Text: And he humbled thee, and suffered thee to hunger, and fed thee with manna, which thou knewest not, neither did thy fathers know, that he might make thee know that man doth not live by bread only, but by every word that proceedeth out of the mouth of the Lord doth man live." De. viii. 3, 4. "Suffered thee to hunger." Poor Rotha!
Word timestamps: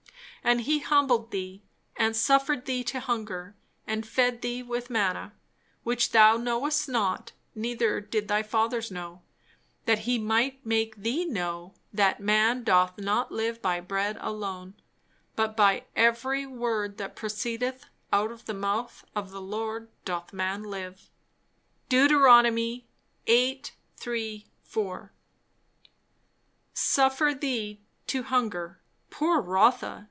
And 0.43 0.61
he 0.61 0.79
humbled 0.79 1.29
thee, 1.29 1.61
and 1.95 2.15
suffered 2.15 2.65
thee 2.65 2.83
to 2.85 2.99
hunger, 2.99 3.55
and 3.85 4.07
fed 4.07 4.41
thee 4.41 4.63
with 4.63 4.89
manna, 4.89 5.33
which 5.83 6.13
thou 6.13 6.35
knewest 6.35 6.89
not, 6.89 7.31
neither 7.53 7.99
did 8.01 8.27
thy 8.27 8.41
fathers 8.41 8.89
know, 8.89 9.21
that 9.85 9.99
he 9.99 10.17
might 10.17 10.65
make 10.65 10.95
thee 10.95 11.25
know 11.25 11.75
that 11.93 12.19
man 12.19 12.63
doth 12.63 12.97
not 12.97 13.31
live 13.31 13.61
by 13.61 13.81
bread 13.81 14.17
only, 14.19 14.73
but 15.35 15.55
by 15.55 15.83
every 15.95 16.47
word 16.47 16.97
that 16.97 17.15
proceedeth 17.15 17.85
out 18.11 18.31
of 18.31 18.45
the 18.45 18.55
mouth 18.55 19.05
of 19.15 19.29
the 19.29 19.41
Lord 19.41 19.89
doth 20.05 20.33
man 20.33 20.63
live." 20.63 21.07
De. 21.87 22.07
viii. 22.07 23.63
3, 23.95 24.47
4. 24.63 25.13
"Suffered 26.73 27.41
thee 27.41 27.79
to 28.07 28.23
hunger." 28.23 28.81
Poor 29.11 29.39
Rotha! 29.39 29.99